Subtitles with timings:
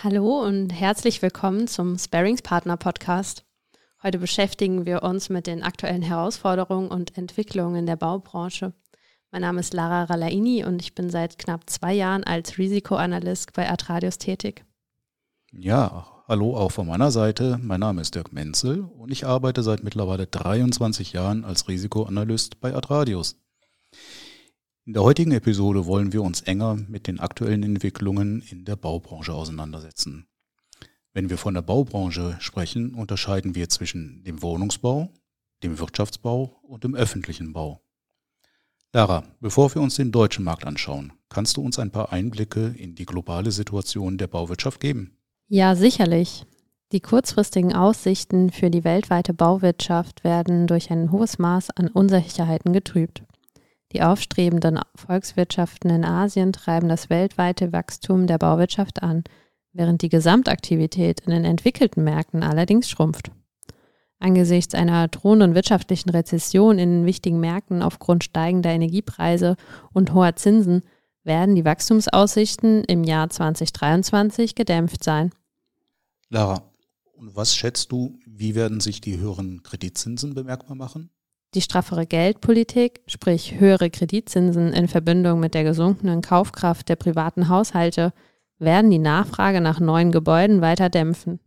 [0.00, 3.44] Hallo und herzlich willkommen zum Sparings Partner Podcast.
[4.00, 8.72] Heute beschäftigen wir uns mit den aktuellen Herausforderungen und Entwicklungen der Baubranche.
[9.32, 13.68] Mein Name ist Lara Ralaini und ich bin seit knapp zwei Jahren als Risikoanalyst bei
[13.68, 14.64] Atradius tätig.
[15.50, 17.58] Ja, hallo auch von meiner Seite.
[17.60, 22.72] Mein Name ist Dirk Menzel und ich arbeite seit mittlerweile 23 Jahren als Risikoanalyst bei
[22.72, 23.34] Atradius.
[24.88, 29.34] In der heutigen Episode wollen wir uns enger mit den aktuellen Entwicklungen in der Baubranche
[29.34, 30.26] auseinandersetzen.
[31.12, 35.12] Wenn wir von der Baubranche sprechen, unterscheiden wir zwischen dem Wohnungsbau,
[35.62, 37.82] dem Wirtschaftsbau und dem öffentlichen Bau.
[38.94, 42.94] Lara, bevor wir uns den deutschen Markt anschauen, kannst du uns ein paar Einblicke in
[42.94, 45.18] die globale Situation der Bauwirtschaft geben?
[45.48, 46.46] Ja, sicherlich.
[46.92, 53.24] Die kurzfristigen Aussichten für die weltweite Bauwirtschaft werden durch ein hohes Maß an Unsicherheiten getrübt.
[53.92, 59.24] Die aufstrebenden Volkswirtschaften in Asien treiben das weltweite Wachstum der Bauwirtschaft an,
[59.72, 63.30] während die Gesamtaktivität in den entwickelten Märkten allerdings schrumpft.
[64.18, 69.56] Angesichts einer drohenden wirtschaftlichen Rezession in den wichtigen Märkten aufgrund steigender Energiepreise
[69.92, 70.82] und hoher Zinsen
[71.22, 75.30] werden die Wachstumsaussichten im Jahr 2023 gedämpft sein.
[76.30, 76.62] Lara,
[77.12, 81.10] und was schätzt du, wie werden sich die höheren Kreditzinsen bemerkbar machen?
[81.54, 88.12] Die straffere Geldpolitik, sprich höhere Kreditzinsen in Verbindung mit der gesunkenen Kaufkraft der privaten Haushalte,
[88.58, 91.40] werden die Nachfrage nach neuen Gebäuden weiter dämpfen.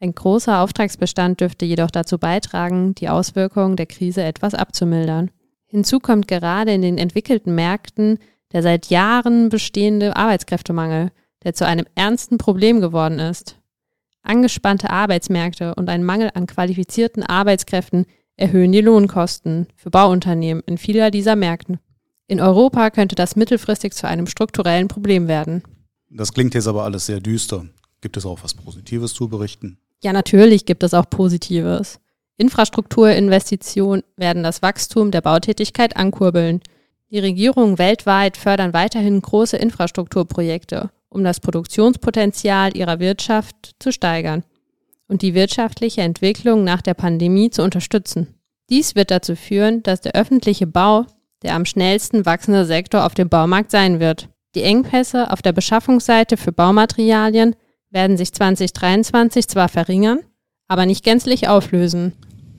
[0.00, 5.30] Ein großer Auftragsbestand dürfte jedoch dazu beitragen, die Auswirkungen der Krise etwas abzumildern.
[5.66, 8.18] Hinzu kommt gerade in den entwickelten Märkten
[8.52, 11.10] der seit Jahren bestehende Arbeitskräftemangel,
[11.42, 13.58] der zu einem ernsten Problem geworden ist.
[14.22, 21.10] Angespannte Arbeitsmärkte und ein Mangel an qualifizierten Arbeitskräften erhöhen die Lohnkosten für Bauunternehmen in vieler
[21.10, 21.78] dieser Märkten.
[22.26, 25.62] In Europa könnte das mittelfristig zu einem strukturellen Problem werden.
[26.10, 27.66] Das klingt jetzt aber alles sehr düster.
[28.00, 29.78] Gibt es auch was Positives zu berichten?
[30.02, 32.00] Ja, natürlich gibt es auch Positives.
[32.36, 36.60] Infrastrukturinvestitionen werden das Wachstum der Bautätigkeit ankurbeln.
[37.10, 44.42] Die Regierungen weltweit fördern weiterhin große Infrastrukturprojekte, um das Produktionspotenzial ihrer Wirtschaft zu steigern
[45.12, 48.34] und die wirtschaftliche Entwicklung nach der Pandemie zu unterstützen.
[48.70, 51.06] Dies wird dazu führen, dass der öffentliche Bau
[51.42, 54.28] der am schnellsten wachsende Sektor auf dem Baumarkt sein wird.
[54.54, 57.56] Die Engpässe auf der Beschaffungsseite für Baumaterialien
[57.90, 60.20] werden sich 2023 zwar verringern,
[60.68, 62.12] aber nicht gänzlich auflösen.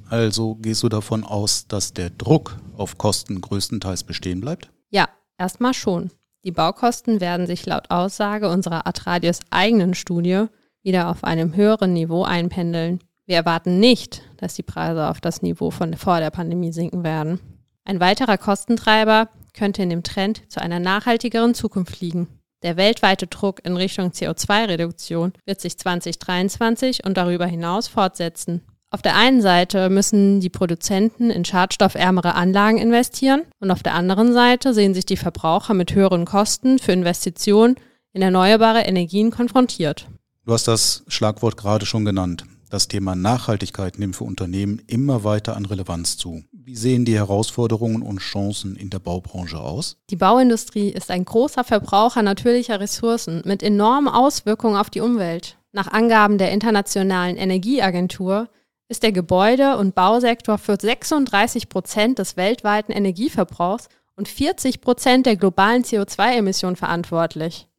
[0.10, 4.70] Also gehst du davon aus, dass der Druck auf Kosten größtenteils bestehen bleibt?
[4.90, 6.12] Ja, erstmal schon.
[6.44, 10.46] Die Baukosten werden sich laut Aussage unserer Atradius eigenen Studie
[10.84, 13.00] wieder auf einem höheren Niveau einpendeln.
[13.26, 17.40] Wir erwarten nicht, dass die Preise auf das Niveau von vor der Pandemie sinken werden.
[17.86, 22.28] Ein weiterer Kostentreiber könnte in dem Trend zu einer nachhaltigeren Zukunft liegen.
[22.64, 28.62] Der weltweite Druck in Richtung CO2-Reduktion wird sich 2023 und darüber hinaus fortsetzen.
[28.90, 34.34] Auf der einen Seite müssen die Produzenten in schadstoffärmere Anlagen investieren und auf der anderen
[34.34, 37.76] Seite sehen sich die Verbraucher mit höheren Kosten für Investitionen
[38.14, 40.08] in erneuerbare Energien konfrontiert.
[40.46, 42.44] Du hast das Schlagwort gerade schon genannt.
[42.70, 46.44] Das Thema Nachhaltigkeit nimmt für Unternehmen immer weiter an Relevanz zu.
[46.52, 49.96] Wie sehen die Herausforderungen und Chancen in der Baubranche aus?
[50.10, 55.58] Die Bauindustrie ist ein großer Verbraucher natürlicher Ressourcen mit enormen Auswirkungen auf die Umwelt.
[55.72, 58.50] Nach Angaben der Internationalen Energieagentur
[58.90, 63.88] ist der Gebäude- und Bausektor für 36 Prozent des weltweiten Energieverbrauchs
[64.18, 67.70] und 40 Prozent der globalen CO2-Emissionen verantwortlich.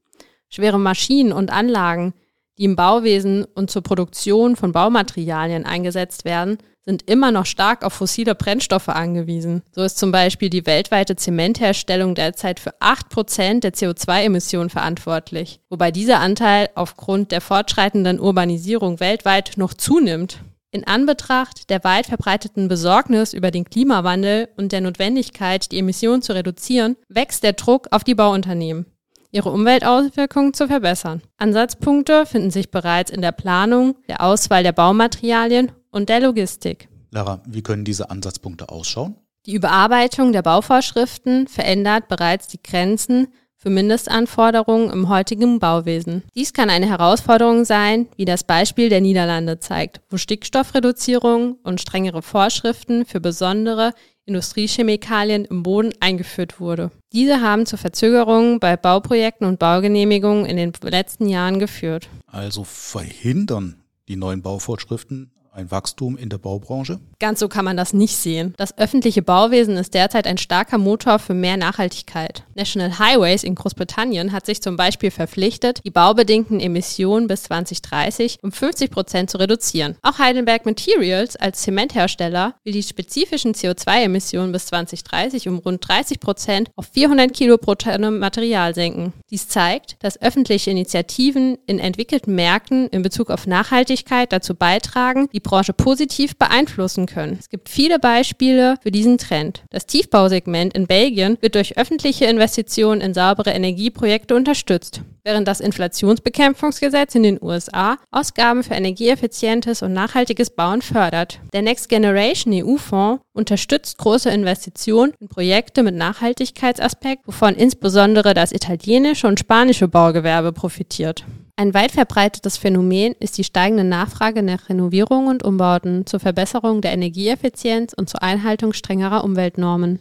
[0.48, 2.14] Schwere Maschinen und Anlagen
[2.58, 7.94] die im Bauwesen und zur Produktion von Baumaterialien eingesetzt werden, sind immer noch stark auf
[7.94, 9.62] fossile Brennstoffe angewiesen.
[9.72, 16.20] So ist zum Beispiel die weltweite Zementherstellung derzeit für 8% der CO2-Emissionen verantwortlich, wobei dieser
[16.20, 20.40] Anteil aufgrund der fortschreitenden Urbanisierung weltweit noch zunimmt.
[20.70, 26.34] In Anbetracht der weit verbreiteten Besorgnis über den Klimawandel und der Notwendigkeit, die Emissionen zu
[26.34, 28.86] reduzieren, wächst der Druck auf die Bauunternehmen
[29.34, 31.20] ihre Umweltauswirkungen zu verbessern.
[31.36, 36.88] Ansatzpunkte finden sich bereits in der Planung, der Auswahl der Baumaterialien und der Logistik.
[37.10, 39.16] Lara, wie können diese Ansatzpunkte ausschauen?
[39.46, 46.22] Die Überarbeitung der Bauvorschriften verändert bereits die Grenzen für Mindestanforderungen im heutigen Bauwesen.
[46.34, 52.22] Dies kann eine Herausforderung sein, wie das Beispiel der Niederlande zeigt, wo Stickstoffreduzierung und strengere
[52.22, 53.92] Vorschriften für besondere
[54.26, 56.90] Industriechemikalien im Boden eingeführt wurde.
[57.12, 62.08] Diese haben zu Verzögerungen bei Bauprojekten und Baugenehmigungen in den letzten Jahren geführt.
[62.26, 67.00] Also verhindern die neuen Bauvorschriften ein Wachstum in der Baubranche?
[67.20, 68.54] Ganz so kann man das nicht sehen.
[68.56, 72.44] Das öffentliche Bauwesen ist derzeit ein starker Motor für mehr Nachhaltigkeit.
[72.54, 78.52] National Highways in Großbritannien hat sich zum Beispiel verpflichtet, die baubedingten Emissionen bis 2030 um
[78.52, 79.96] 50 Prozent zu reduzieren.
[80.02, 86.70] Auch Heidelberg Materials als Zementhersteller will die spezifischen CO2-Emissionen bis 2030 um rund 30 Prozent
[86.76, 89.12] auf 400 Kilo pro Tonne Material senken.
[89.30, 95.40] Dies zeigt, dass öffentliche Initiativen in entwickelten Märkten in Bezug auf Nachhaltigkeit dazu beitragen, die
[95.44, 97.36] Branche positiv beeinflussen können.
[97.38, 99.62] Es gibt viele Beispiele für diesen Trend.
[99.70, 107.14] Das Tiefbausegment in Belgien wird durch öffentliche Investitionen in saubere Energieprojekte unterstützt, während das Inflationsbekämpfungsgesetz
[107.14, 111.38] in den USA Ausgaben für energieeffizientes und nachhaltiges Bauen fördert.
[111.52, 119.28] Der Next Generation EU-Fonds unterstützt große Investitionen in Projekte mit Nachhaltigkeitsaspekt, wovon insbesondere das italienische
[119.28, 121.24] und spanische Baugewerbe profitiert.
[121.56, 126.92] Ein weit verbreitetes Phänomen ist die steigende Nachfrage nach Renovierungen und Umbauten zur Verbesserung der
[126.92, 130.00] Energieeffizienz und zur Einhaltung strengerer Umweltnormen.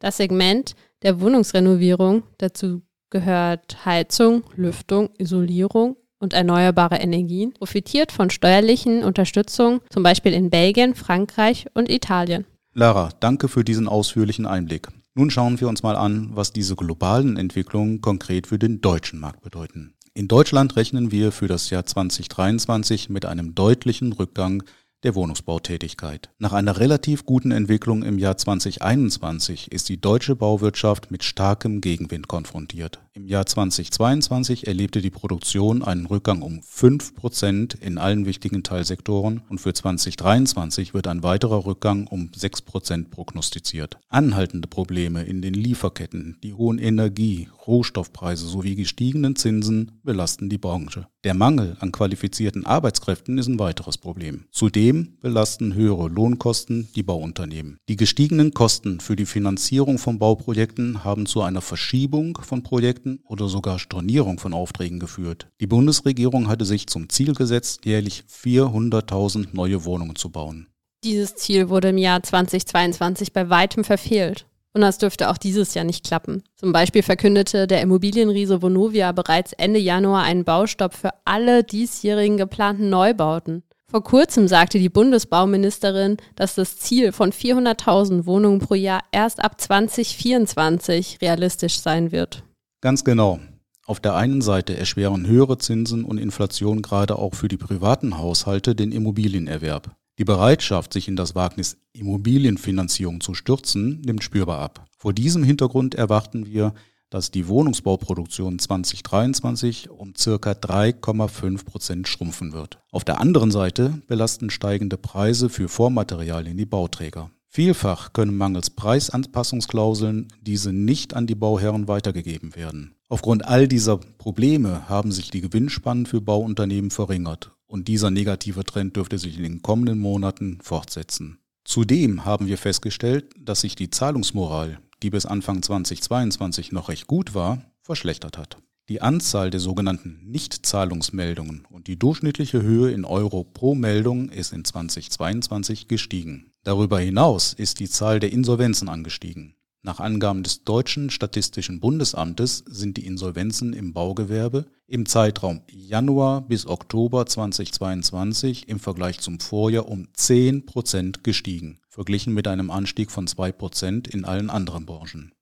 [0.00, 9.02] Das Segment der Wohnungsrenovierung, dazu gehört Heizung, Lüftung, Isolierung und erneuerbare Energien, profitiert von steuerlichen
[9.02, 12.44] Unterstützung, zum Beispiel in Belgien, Frankreich und Italien.
[12.74, 14.88] Lara, danke für diesen ausführlichen Einblick.
[15.14, 19.42] Nun schauen wir uns mal an, was diese globalen Entwicklungen konkret für den deutschen Markt
[19.42, 19.94] bedeuten.
[20.14, 24.62] In Deutschland rechnen wir für das Jahr 2023 mit einem deutlichen Rückgang
[25.04, 26.28] der Wohnungsbautätigkeit.
[26.38, 32.28] Nach einer relativ guten Entwicklung im Jahr 2021 ist die deutsche Bauwirtschaft mit starkem Gegenwind
[32.28, 33.00] konfrontiert.
[33.14, 39.60] Im Jahr 2022 erlebte die Produktion einen Rückgang um 5% in allen wichtigen Teilsektoren und
[39.60, 43.98] für 2023 wird ein weiterer Rückgang um 6% prognostiziert.
[44.08, 51.06] Anhaltende Probleme in den Lieferketten, die hohen Energie-, Rohstoffpreise sowie gestiegenen Zinsen belasten die Branche.
[51.24, 54.46] Der Mangel an qualifizierten Arbeitskräften ist ein weiteres Problem.
[54.50, 57.76] Zudem belasten höhere Lohnkosten die Bauunternehmen.
[57.88, 63.48] Die gestiegenen Kosten für die Finanzierung von Bauprojekten haben zu einer Verschiebung von Projekten oder
[63.48, 65.48] sogar Stornierung von Aufträgen geführt.
[65.60, 70.68] Die Bundesregierung hatte sich zum Ziel gesetzt, jährlich 400.000 neue Wohnungen zu bauen.
[71.04, 74.46] Dieses Ziel wurde im Jahr 2022 bei weitem verfehlt.
[74.74, 76.42] Und das dürfte auch dieses Jahr nicht klappen.
[76.56, 82.88] Zum Beispiel verkündete der Immobilienriese Vonovia bereits Ende Januar einen Baustopp für alle diesjährigen geplanten
[82.88, 83.64] Neubauten.
[83.92, 89.60] Vor kurzem sagte die Bundesbauministerin, dass das Ziel von 400.000 Wohnungen pro Jahr erst ab
[89.60, 92.42] 2024 realistisch sein wird.
[92.82, 93.38] Ganz genau.
[93.86, 98.74] Auf der einen Seite erschweren höhere Zinsen und Inflation gerade auch für die privaten Haushalte
[98.74, 99.94] den Immobilienerwerb.
[100.18, 104.84] Die Bereitschaft, sich in das Wagnis Immobilienfinanzierung zu stürzen, nimmt spürbar ab.
[104.98, 106.74] Vor diesem Hintergrund erwarten wir,
[107.08, 112.80] dass die Wohnungsbauproduktion 2023 um circa 3,5 Prozent schrumpfen wird.
[112.90, 117.30] Auf der anderen Seite belasten steigende Preise für Vormaterialien die Bauträger.
[117.54, 122.94] Vielfach können mangels Preisanpassungsklauseln diese nicht an die Bauherren weitergegeben werden.
[123.10, 128.96] Aufgrund all dieser Probleme haben sich die Gewinnspannen für Bauunternehmen verringert und dieser negative Trend
[128.96, 131.40] dürfte sich in den kommenden Monaten fortsetzen.
[131.62, 137.34] Zudem haben wir festgestellt, dass sich die Zahlungsmoral, die bis Anfang 2022 noch recht gut
[137.34, 138.56] war, verschlechtert hat.
[138.92, 144.66] Die Anzahl der sogenannten Nichtzahlungsmeldungen und die durchschnittliche Höhe in Euro pro Meldung ist in
[144.66, 146.52] 2022 gestiegen.
[146.62, 149.54] Darüber hinaus ist die Zahl der Insolvenzen angestiegen.
[149.80, 156.66] Nach Angaben des Deutschen Statistischen Bundesamtes sind die Insolvenzen im Baugewerbe im Zeitraum Januar bis
[156.66, 163.26] Oktober 2022 im Vergleich zum Vorjahr um 10 Prozent gestiegen, verglichen mit einem Anstieg von
[163.26, 165.32] 2 Prozent in allen anderen Branchen.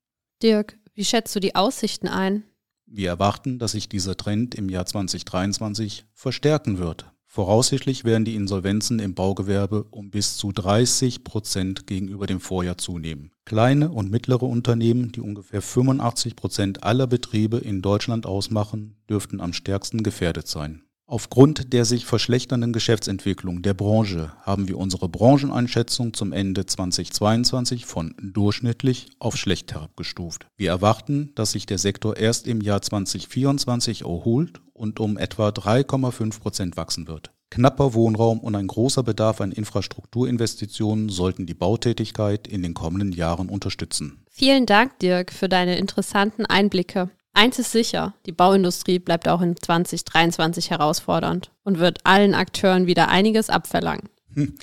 [0.41, 2.45] Dirk, wie schätzt du die Aussichten ein?
[2.93, 7.05] Wir erwarten, dass sich dieser Trend im Jahr 2023 verstärken wird.
[7.25, 13.31] Voraussichtlich werden die Insolvenzen im Baugewerbe um bis zu 30 Prozent gegenüber dem Vorjahr zunehmen.
[13.45, 19.53] Kleine und mittlere Unternehmen, die ungefähr 85 Prozent aller Betriebe in Deutschland ausmachen, dürften am
[19.53, 20.83] stärksten gefährdet sein.
[21.11, 28.15] Aufgrund der sich verschlechternden Geschäftsentwicklung der Branche haben wir unsere Brancheneinschätzung zum Ende 2022 von
[28.21, 30.47] durchschnittlich auf schlecht herabgestuft.
[30.55, 36.39] Wir erwarten, dass sich der Sektor erst im Jahr 2024 erholt und um etwa 3,5
[36.39, 37.31] Prozent wachsen wird.
[37.49, 43.49] Knapper Wohnraum und ein großer Bedarf an Infrastrukturinvestitionen sollten die Bautätigkeit in den kommenden Jahren
[43.49, 44.23] unterstützen.
[44.29, 47.09] Vielen Dank, Dirk, für deine interessanten Einblicke.
[47.33, 53.07] Eins ist sicher, die Bauindustrie bleibt auch in 2023 herausfordernd und wird allen Akteuren wieder
[53.07, 54.09] einiges abverlangen.
[54.33, 54.55] Hm,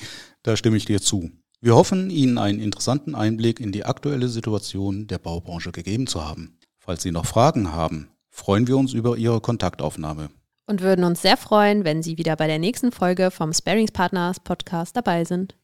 [0.42, 1.30] da stimme ich dir zu.
[1.60, 6.58] Wir hoffen, Ihnen einen interessanten Einblick in die aktuelle Situation der Baubranche gegeben zu haben.
[6.78, 10.28] Falls Sie noch Fragen haben, freuen wir uns über Ihre Kontaktaufnahme.
[10.66, 14.38] und würden uns sehr freuen, wenn Sie wieder bei der nächsten Folge vom Sparings Partners
[14.38, 15.56] Podcast dabei sind.